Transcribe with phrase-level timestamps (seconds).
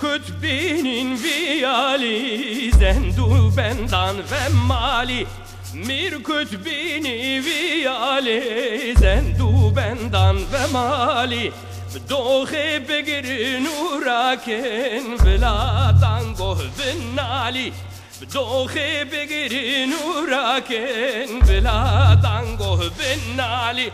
[0.00, 5.26] kutbinin viyali Zendu bendan ve mali
[5.74, 11.52] Mir kutbini viyali Zendu bendan ve mali
[11.96, 13.26] بدوخي بقر
[13.66, 15.58] نوراكن بلا
[16.00, 17.72] تانغو بالنالي
[18.20, 19.54] بدوخي بقر
[19.92, 21.80] نوراكن بلا
[22.22, 23.90] تانغو بالنالي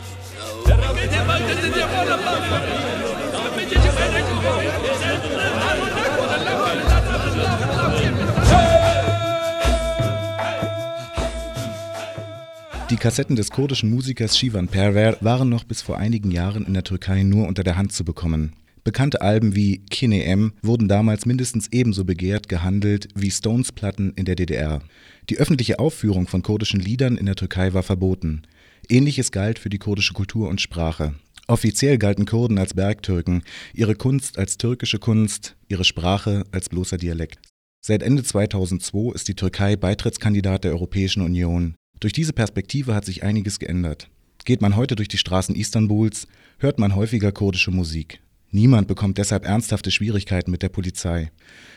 [12.89, 16.84] Die Kassetten des kurdischen Musikers Shivan Perver waren noch bis vor einigen Jahren in der
[16.84, 18.53] Türkei nur unter der Hand zu bekommen.
[18.85, 24.35] Bekannte Alben wie Kine M wurden damals mindestens ebenso begehrt gehandelt wie Stones-Platten in der
[24.35, 24.81] DDR.
[25.29, 28.43] Die öffentliche Aufführung von kurdischen Liedern in der Türkei war verboten.
[28.90, 31.16] Ähnliches galt für die kurdische Kultur und Sprache.
[31.48, 37.40] Offiziell galten Kurden als Bergtürken, ihre Kunst als türkische Kunst, ihre Sprache als bloßer Dialekt.
[37.85, 41.76] Seit Ende 2002 ist die Türkei Beitrittskandidat der Europäischen Union.
[41.99, 44.10] Durch diese Perspektive hat sich einiges geändert.
[44.44, 46.27] Geht man heute durch die Straßen Istanbuls,
[46.60, 48.20] hört man häufiger kurdische Musik.
[48.51, 51.31] Niemand bekommt deshalb ernsthafte Schwierigkeiten mit der Polizei.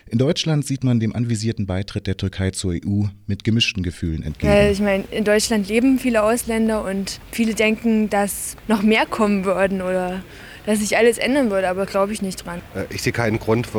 [0.07, 4.53] In Deutschland sieht man dem anvisierten Beitritt der Türkei zur EU mit gemischten Gefühlen entgegen.
[4.53, 9.45] Ja, ich meine, in Deutschland leben viele Ausländer und viele denken, dass noch mehr kommen
[9.45, 10.23] würden oder
[10.71, 12.63] dass sich alles ändern würde, aber glaube ich nicht dran.
[12.75, 13.71] Äh, ich sehe keinen Grund, äh,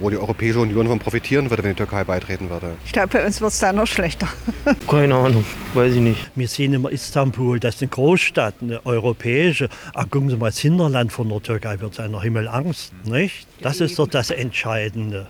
[0.00, 2.72] wo die Europäische Union von profitieren würde, wenn die Türkei beitreten würde.
[2.84, 4.28] Ich glaube, bei uns wird es da noch schlechter.
[4.88, 6.30] Keine Ahnung, weiß ich nicht.
[6.34, 9.70] Wir sehen immer Istanbul, das ist eine Großstadt, eine europäische.
[9.94, 13.46] Ach, gucken Sie mal, das Hinterland von der Türkei wird seiner Himmelangst, nicht?
[13.62, 15.26] Das ist doch das Entscheidende.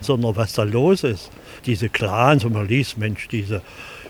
[0.00, 1.30] Sondern was da los ist.
[1.66, 3.62] Diese Clans, und man liest, Mensch, diese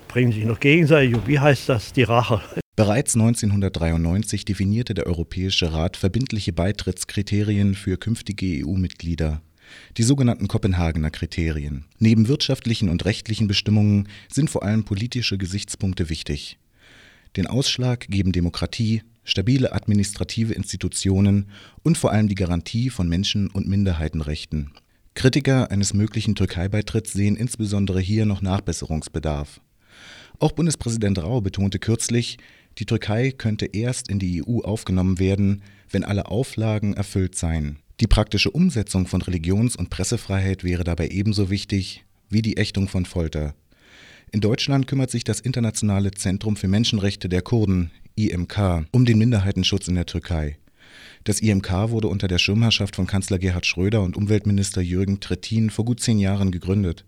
[0.09, 1.17] bringen sich noch gegenseitig.
[1.27, 1.93] Wie heißt das?
[1.93, 2.41] Die Rache.
[2.81, 9.43] Bereits 1993 definierte der Europäische Rat verbindliche Beitrittskriterien für künftige EU-Mitglieder,
[9.99, 11.85] die sogenannten Kopenhagener Kriterien.
[11.99, 16.59] Neben wirtschaftlichen und rechtlichen Bestimmungen sind vor allem politische Gesichtspunkte wichtig.
[17.37, 21.51] Den Ausschlag geben Demokratie, stabile administrative Institutionen
[21.83, 24.71] und vor allem die Garantie von Menschen- und Minderheitenrechten.
[25.13, 29.61] Kritiker eines möglichen Türkei-Beitritts sehen insbesondere hier noch Nachbesserungsbedarf.
[30.41, 32.39] Auch Bundespräsident Rau betonte kürzlich,
[32.81, 37.79] die Türkei könnte erst in die EU aufgenommen werden, wenn alle Auflagen erfüllt seien.
[38.01, 43.05] Die praktische Umsetzung von Religions- und Pressefreiheit wäre dabei ebenso wichtig wie die Ächtung von
[43.05, 43.55] Folter.
[44.33, 49.89] In Deutschland kümmert sich das Internationale Zentrum für Menschenrechte der Kurden, IMK, um den Minderheitenschutz
[49.89, 50.57] in der Türkei.
[51.25, 55.85] Das IMK wurde unter der Schirmherrschaft von Kanzler Gerhard Schröder und Umweltminister Jürgen Trittin vor
[55.85, 57.05] gut zehn Jahren gegründet.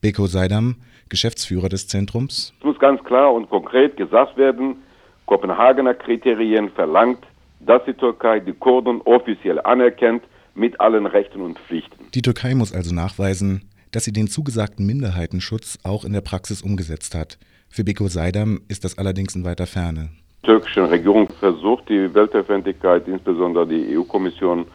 [0.00, 0.76] Beko Seidam,
[1.10, 2.54] Geschäftsführer des Zentrums.
[2.58, 4.78] Es muss ganz klar und konkret gesagt werden,
[5.26, 7.24] Kopenhagener Kriterien verlangt,
[7.60, 10.22] dass die Türkei die Kurden offiziell anerkennt
[10.54, 12.06] mit allen Rechten und Pflichten.
[12.12, 13.62] Die Türkei muss also nachweisen,
[13.92, 17.38] dass sie den zugesagten Minderheitenschutz auch in der Praxis umgesetzt hat.
[17.68, 20.10] Für Beko Seidam ist das allerdings in weiter Ferne.
[20.42, 24.66] Die türkische Regierung versucht, die Weltöffentlichkeit, insbesondere die EU-Kommission,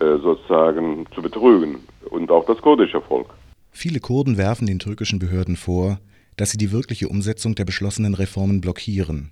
[0.00, 1.76] äh, sozusagen zu betrügen
[2.10, 3.28] und auch das kurdische Volk.
[3.70, 5.98] Viele Kurden werfen den türkischen Behörden vor,
[6.36, 9.30] dass sie die wirkliche Umsetzung der beschlossenen Reformen blockieren.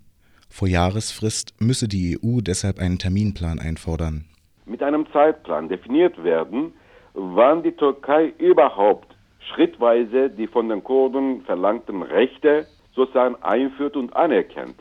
[0.51, 4.25] Vor Jahresfrist müsse die EU deshalb einen Terminplan einfordern.
[4.67, 6.73] Mit einem Zeitplan definiert werden,
[7.15, 9.17] wann die Türkei überhaupt
[9.55, 14.77] schrittweise die von den Kurden verlangten Rechte sozusagen einführt und anerkennt.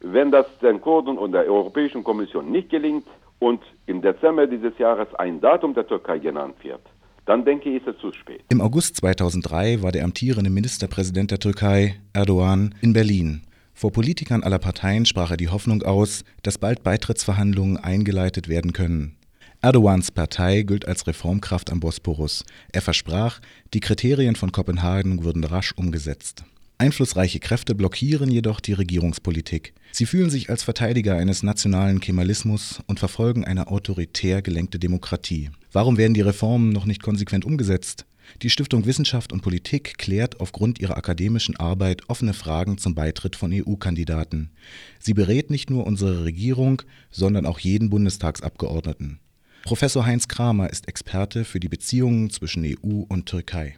[0.00, 3.06] Wenn das den Kurden und der Europäischen Kommission nicht gelingt
[3.40, 6.80] und im Dezember dieses Jahres ein Datum der Türkei genannt wird,
[7.26, 8.42] dann denke ich, ist es zu spät.
[8.48, 13.42] Im August 2003 war der amtierende Ministerpräsident der Türkei, Erdogan, in Berlin.
[13.78, 19.14] Vor Politikern aller Parteien sprach er die Hoffnung aus, dass bald Beitrittsverhandlungen eingeleitet werden können.
[19.62, 22.44] Erdogans Partei gilt als Reformkraft am Bosporus.
[22.72, 23.38] Er versprach,
[23.74, 26.42] die Kriterien von Kopenhagen würden rasch umgesetzt.
[26.78, 29.74] Einflussreiche Kräfte blockieren jedoch die Regierungspolitik.
[29.92, 35.50] Sie fühlen sich als Verteidiger eines nationalen Kemalismus und verfolgen eine autoritär gelenkte Demokratie.
[35.70, 38.06] Warum werden die Reformen noch nicht konsequent umgesetzt?
[38.42, 43.52] Die Stiftung Wissenschaft und Politik klärt aufgrund ihrer akademischen Arbeit offene Fragen zum Beitritt von
[43.52, 44.50] EU-Kandidaten.
[44.98, 49.18] Sie berät nicht nur unsere Regierung, sondern auch jeden Bundestagsabgeordneten.
[49.64, 53.76] Professor Heinz Kramer ist Experte für die Beziehungen zwischen EU und Türkei.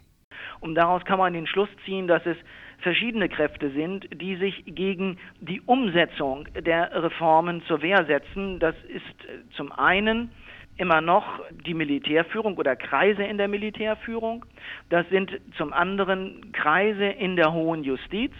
[0.59, 2.37] Und daraus kann man den Schluss ziehen, dass es
[2.81, 8.59] verschiedene Kräfte sind, die sich gegen die Umsetzung der Reformen zur Wehr setzen.
[8.59, 10.29] Das ist zum einen
[10.77, 11.25] immer noch
[11.65, 14.45] die Militärführung oder Kreise in der Militärführung.
[14.89, 18.31] Das sind zum anderen Kreise in der hohen Justiz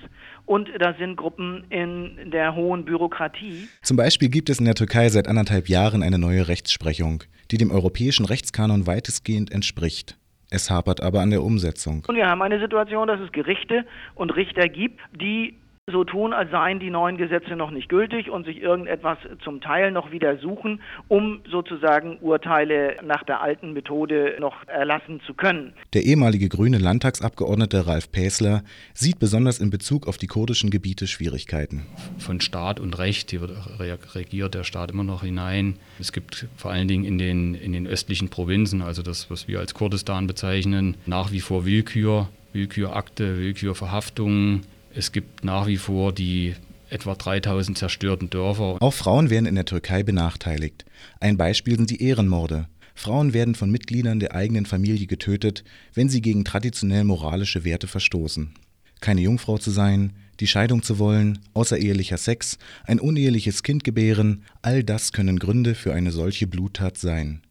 [0.45, 3.67] und das sind Gruppen in der hohen Bürokratie.
[3.81, 7.71] Zum Beispiel gibt es in der Türkei seit anderthalb Jahren eine neue Rechtsprechung, die dem
[7.71, 10.17] europäischen Rechtskanon weitestgehend entspricht.
[10.49, 12.03] Es hapert aber an der Umsetzung.
[12.07, 13.85] Und wir haben eine Situation, dass es Gerichte
[14.15, 15.55] und Richter gibt, die
[15.91, 19.91] so tun, als seien die neuen Gesetze noch nicht gültig und sich irgendetwas zum Teil
[19.91, 25.73] noch wieder suchen, um sozusagen Urteile nach der alten Methode noch erlassen zu können.
[25.93, 31.85] Der ehemalige grüne Landtagsabgeordnete Ralf Päsler sieht besonders in Bezug auf die kurdischen Gebiete Schwierigkeiten.
[32.17, 33.51] Von Staat und Recht, hier wird
[34.15, 35.75] regiert der Staat immer noch hinein.
[35.99, 39.59] Es gibt vor allen Dingen in den, in den östlichen Provinzen, also das, was wir
[39.59, 44.61] als Kurdistan bezeichnen, nach wie vor Willkür, Willkürakte, Willkürverhaftungen
[44.93, 46.55] es gibt nach wie vor die
[46.89, 48.77] etwa 3000 zerstörten Dörfer.
[48.81, 50.85] Auch Frauen werden in der Türkei benachteiligt.
[51.19, 52.67] Ein Beispiel sind die Ehrenmorde.
[52.93, 58.53] Frauen werden von Mitgliedern der eigenen Familie getötet, wenn sie gegen traditionell moralische Werte verstoßen.
[58.99, 64.83] Keine Jungfrau zu sein, die Scheidung zu wollen, außerehelicher Sex, ein uneheliches Kind gebären, all
[64.83, 67.41] das können Gründe für eine solche Bluttat sein.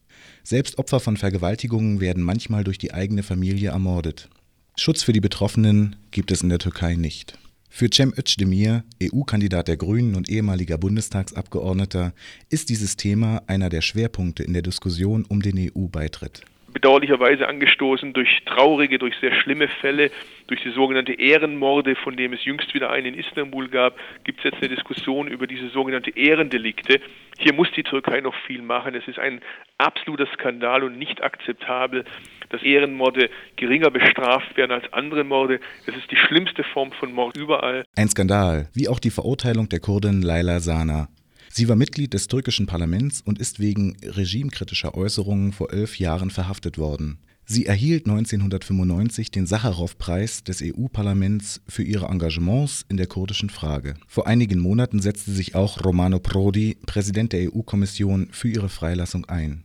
[0.43, 4.28] Selbst Opfer von Vergewaltigungen werden manchmal durch die eigene Familie ermordet.
[4.76, 7.38] Schutz für die Betroffenen gibt es in der Türkei nicht.
[7.69, 12.12] Für Cem Özdemir, EU-Kandidat der Grünen und ehemaliger Bundestagsabgeordneter,
[12.49, 18.43] ist dieses Thema einer der Schwerpunkte in der Diskussion um den EU-Beitritt bedauerlicherweise angestoßen durch
[18.46, 20.11] traurige, durch sehr schlimme Fälle,
[20.46, 24.44] durch die sogenannte Ehrenmorde, von dem es jüngst wieder einen in Istanbul gab, gibt es
[24.44, 27.00] jetzt eine Diskussion über diese sogenannte Ehrendelikte.
[27.38, 28.94] Hier muss die Türkei noch viel machen.
[28.94, 29.40] Es ist ein
[29.78, 32.05] absoluter Skandal und nicht akzeptabel,
[32.50, 35.61] dass Ehrenmorde geringer bestraft werden als andere Morde.
[35.87, 37.84] Das ist die schlimmste Form von Mord überall.
[37.96, 41.08] Ein Skandal, wie auch die Verurteilung der Kurdin Laila Sana.
[41.52, 46.79] Sie war Mitglied des türkischen Parlaments und ist wegen regimekritischer Äußerungen vor elf Jahren verhaftet
[46.79, 47.19] worden.
[47.44, 53.94] Sie erhielt 1995 den Sacharow-Preis des EU-Parlaments für ihre Engagements in der kurdischen Frage.
[54.06, 59.64] Vor einigen Monaten setzte sich auch Romano Prodi, Präsident der EU-Kommission, für ihre Freilassung ein.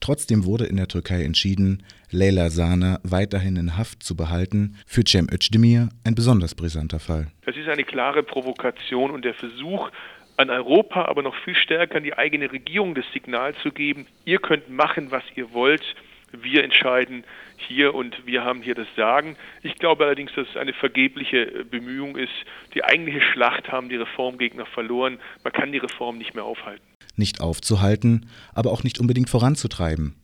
[0.00, 4.76] Trotzdem wurde in der Türkei entschieden, Leyla Sana weiterhin in Haft zu behalten.
[4.86, 7.28] Für Cem Özdemir ein besonders brisanter Fall.
[7.44, 9.90] Das ist eine klare Provokation und der Versuch,
[10.40, 14.38] an Europa, aber noch viel stärker an die eigene Regierung das Signal zu geben, ihr
[14.38, 15.84] könnt machen, was ihr wollt,
[16.32, 17.24] wir entscheiden
[17.56, 19.36] hier und wir haben hier das Sagen.
[19.62, 22.32] Ich glaube allerdings, dass es eine vergebliche Bemühung ist.
[22.74, 25.18] Die eigentliche Schlacht haben die Reformgegner verloren.
[25.42, 26.84] Man kann die Reform nicht mehr aufhalten.
[27.16, 30.14] Nicht aufzuhalten, aber auch nicht unbedingt voranzutreiben.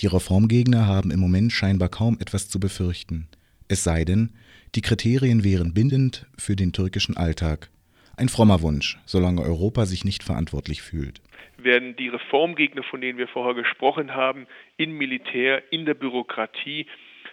[0.00, 3.28] Die Reformgegner haben im Moment scheinbar kaum etwas zu befürchten.
[3.68, 4.32] Es sei denn,
[4.74, 7.70] die Kriterien wären bindend für den türkischen Alltag.
[8.18, 11.20] Ein frommer Wunsch, solange Europa sich nicht verantwortlich fühlt.
[11.58, 14.46] Werden die Reformgegner, von denen wir vorher gesprochen haben,
[14.78, 16.86] im Militär, in der Bürokratie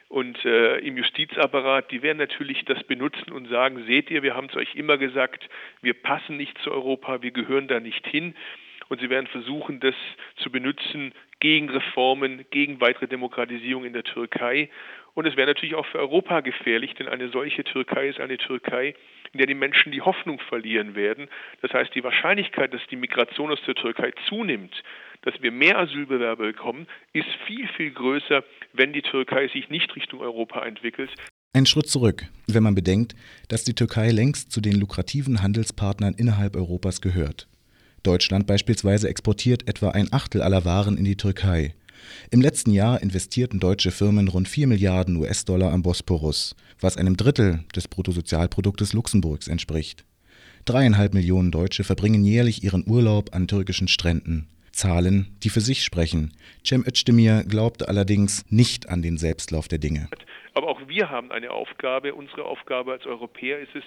[0.10, 4.48] und äh, im Justizapparat, die werden natürlich das benutzen und sagen, seht ihr, wir haben
[4.50, 5.50] es euch immer gesagt,
[5.82, 8.36] wir passen nicht zu Europa, wir gehören da nicht hin.
[8.90, 9.96] Und sie werden versuchen, das
[10.36, 14.70] zu benutzen gegen Reformen, gegen weitere Demokratisierung in der Türkei.
[15.16, 18.96] Und es wäre natürlich auch für Europa gefährlich, denn eine solche Türkei ist eine Türkei,
[19.32, 21.28] in der die Menschen die Hoffnung verlieren werden.
[21.62, 24.74] Das heißt, die Wahrscheinlichkeit, dass die Migration aus der Türkei zunimmt,
[25.22, 28.44] dass wir mehr Asylbewerber bekommen, ist viel, viel größer,
[28.74, 31.12] wenn die Türkei sich nicht Richtung Europa entwickelt.
[31.56, 33.14] Ein Schritt zurück, wenn man bedenkt,
[33.48, 37.48] dass die Türkei längst zu den lukrativen Handelspartnern innerhalb Europas gehört.
[38.02, 41.76] Deutschland beispielsweise exportiert etwa ein Achtel aller Waren in die Türkei.
[42.32, 47.64] Im letzten Jahr investierten deutsche Firmen rund 4 Milliarden US-Dollar am Bosporus, was einem Drittel
[47.76, 50.06] des Bruttosozialproduktes Luxemburgs entspricht.
[50.66, 54.48] Dreieinhalb Millionen Deutsche verbringen jährlich ihren Urlaub an türkischen Stränden.
[54.72, 56.34] Zahlen, die für sich sprechen.
[56.66, 60.10] Cem Özdemir glaubte allerdings nicht an den Selbstlauf der Dinge.
[60.56, 62.16] Aber auch wir haben eine Aufgabe.
[62.16, 63.84] Unsere Aufgabe als Europäer ist es,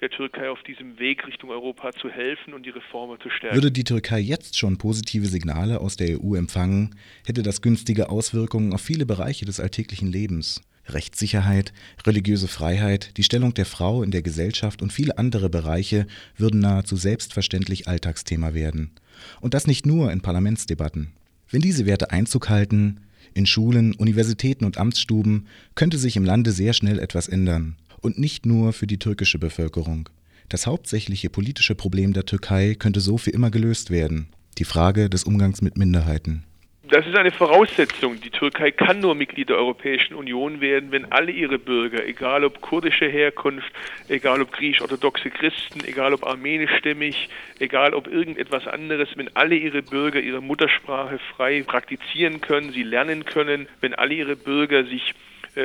[0.00, 3.56] der Türkei auf diesem Weg Richtung Europa zu helfen und die Reformen zu stärken.
[3.56, 6.94] Würde die Türkei jetzt schon positive Signale aus der EU empfangen,
[7.26, 10.62] hätte das günstige Auswirkungen auf viele Bereiche des alltäglichen Lebens.
[10.86, 11.72] Rechtssicherheit,
[12.06, 16.96] religiöse Freiheit, die Stellung der Frau in der Gesellschaft und viele andere Bereiche würden nahezu
[16.96, 18.92] selbstverständlich Alltagsthema werden.
[19.40, 21.12] Und das nicht nur in Parlamentsdebatten.
[21.50, 23.00] Wenn diese Werte Einzug halten,
[23.34, 28.46] in Schulen, Universitäten und Amtsstuben, könnte sich im Lande sehr schnell etwas ändern und nicht
[28.46, 30.08] nur für die türkische Bevölkerung.
[30.48, 34.28] Das hauptsächliche politische Problem der Türkei könnte so für immer gelöst werden,
[34.58, 36.44] die Frage des Umgangs mit Minderheiten.
[36.90, 38.18] Das ist eine Voraussetzung.
[38.22, 42.62] Die Türkei kann nur Mitglied der Europäischen Union werden, wenn alle ihre Bürger, egal ob
[42.62, 43.70] kurdische Herkunft,
[44.08, 47.28] egal ob griechisch-orthodoxe Christen, egal ob armenischstämmig,
[47.58, 53.26] egal ob irgendetwas anderes, wenn alle ihre Bürger ihre Muttersprache frei praktizieren können, sie lernen
[53.26, 55.14] können, wenn alle ihre Bürger sich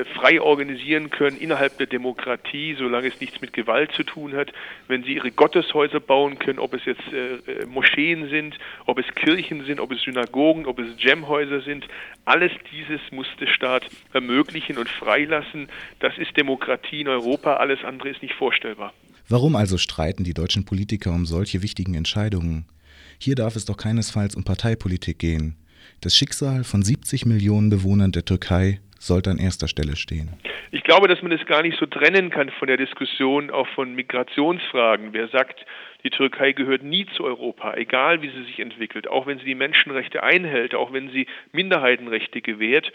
[0.05, 4.51] frei organisieren können innerhalb der Demokratie, solange es nichts mit Gewalt zu tun hat,
[4.87, 9.05] wenn sie ihre Gotteshäuser bauen können, ob es jetzt äh, äh, Moscheen sind, ob es
[9.15, 11.85] Kirchen sind, ob es Synagogen, ob es Gemhäuser sind,
[12.25, 13.83] alles dieses muss der Staat
[14.13, 15.67] ermöglichen und freilassen.
[15.99, 18.93] Das ist Demokratie in Europa, alles andere ist nicht vorstellbar.
[19.29, 22.65] Warum also streiten die deutschen Politiker um solche wichtigen Entscheidungen?
[23.19, 25.55] Hier darf es doch keinesfalls um Parteipolitik gehen.
[26.01, 30.29] Das Schicksal von 70 Millionen Bewohnern der Türkei sollte an erster Stelle stehen?
[30.71, 33.93] Ich glaube, dass man es gar nicht so trennen kann von der Diskussion auch von
[33.95, 35.13] Migrationsfragen.
[35.13, 35.65] Wer sagt,
[36.03, 39.55] die Türkei gehört nie zu Europa, egal wie sie sich entwickelt, auch wenn sie die
[39.55, 42.91] Menschenrechte einhält, auch wenn sie Minderheitenrechte gewährt,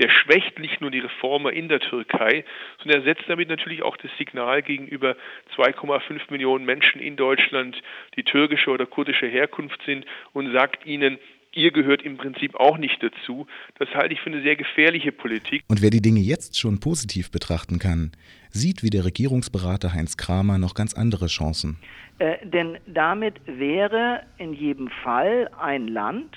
[0.00, 2.44] der schwächt nicht nur die Reformer in der Türkei,
[2.78, 5.16] sondern er setzt damit natürlich auch das Signal gegenüber
[5.56, 7.82] 2,5 Millionen Menschen in Deutschland,
[8.16, 11.18] die türkische oder kurdische Herkunft sind und sagt ihnen,
[11.54, 13.46] ihr gehört im Prinzip auch nicht dazu.
[13.78, 15.62] Das halte ich für eine sehr gefährliche Politik.
[15.68, 18.12] Und wer die Dinge jetzt schon positiv betrachten kann,
[18.50, 21.78] sieht wie der Regierungsberater Heinz Kramer noch ganz andere Chancen.
[22.18, 26.36] Äh, denn damit wäre in jedem Fall ein Land,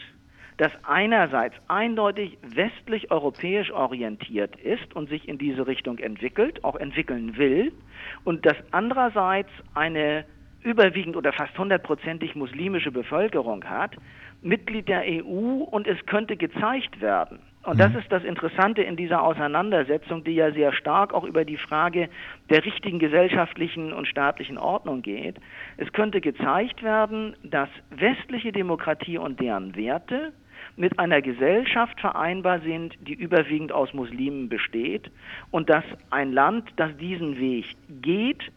[0.58, 7.74] das einerseits eindeutig westlich-europäisch orientiert ist und sich in diese Richtung entwickelt, auch entwickeln will,
[8.24, 10.26] und das andererseits eine
[10.66, 13.96] überwiegend oder fast hundertprozentig muslimische Bevölkerung hat,
[14.42, 17.40] Mitglied der EU und es könnte gezeigt werden.
[17.64, 18.00] Und das mhm.
[18.00, 22.10] ist das Interessante in dieser Auseinandersetzung, die ja sehr stark auch über die Frage
[22.50, 25.38] der richtigen gesellschaftlichen und staatlichen Ordnung geht.
[25.78, 30.34] Es könnte gezeigt werden, dass westliche Demokratie und deren Werte
[30.78, 35.10] mit einer Gesellschaft vereinbar sind, die überwiegend aus Muslimen besteht
[35.52, 37.66] und dass ein Land, das diesen Weg
[38.02, 38.52] geht,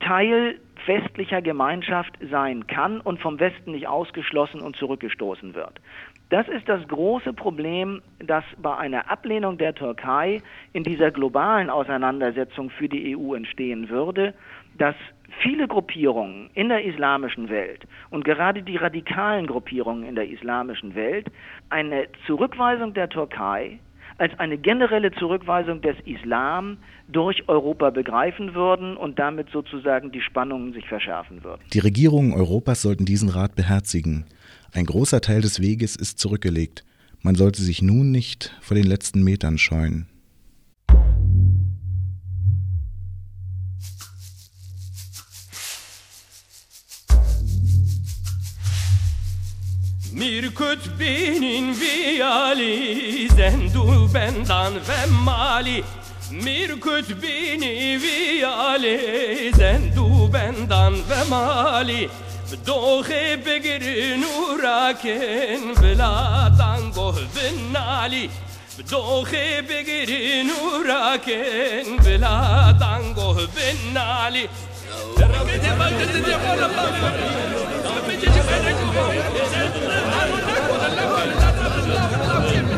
[0.00, 5.80] Teil westlicher Gemeinschaft sein kann und vom Westen nicht ausgeschlossen und zurückgestoßen wird.
[6.28, 12.70] Das ist das große Problem, das bei einer Ablehnung der Türkei in dieser globalen Auseinandersetzung
[12.70, 14.34] für die EU entstehen würde,
[14.76, 14.96] dass
[15.40, 21.26] viele Gruppierungen in der islamischen Welt und gerade die radikalen Gruppierungen in der islamischen Welt
[21.68, 23.78] eine Zurückweisung der Türkei
[24.18, 30.72] als eine generelle Zurückweisung des Islam durch Europa begreifen würden und damit sozusagen die Spannungen
[30.72, 31.62] sich verschärfen würden.
[31.72, 34.24] Die Regierungen Europas sollten diesen Rat beherzigen.
[34.72, 36.84] Ein großer Teil des Weges ist zurückgelegt.
[37.22, 40.06] Man sollte sich nun nicht vor den letzten Metern scheuen.
[50.16, 55.84] Mir kutbinin viyali Zendu bendan ve mali
[56.30, 62.10] Mir kutbini viyali Zendu bendan ve mali
[62.52, 63.84] بدوخي بقر
[64.22, 66.14] نوراكن بلا
[66.58, 68.30] تنقه بالنالي
[68.78, 70.10] بدوخي بقر
[70.50, 72.38] نوراكن بلا
[72.80, 74.48] تنقه بالنالي
[75.34, 77.75] ربي تبقى تتبقى
[78.18, 80.00] 坚持党的领导，坚持人民当
[82.70, 82.75] 家，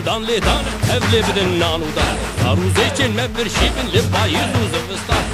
[0.00, 5.24] دان لی دان هفلی بدن نانو دان روزی چین مبرشیبن لپایی روز وستان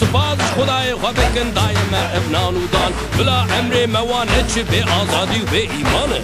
[0.00, 5.44] سپاس خدای خو بکن دایم ابنان و دان بلا امر موانه چه به آزادی و
[5.44, 6.20] به ایمانه